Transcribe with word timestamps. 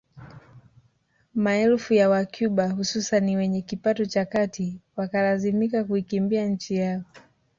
Maelfu 1.35 1.93
ya 1.93 2.09
wacuba 2.09 2.69
hususan 2.69 3.35
wenye 3.35 3.61
kipato 3.61 4.05
cha 4.05 4.25
kati 4.25 4.79
wakalazimika 4.97 5.83
kuikimbia 5.83 6.45
nchi 6.45 6.75
yao 6.75 7.03